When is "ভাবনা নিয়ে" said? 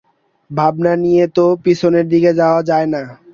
0.49-1.25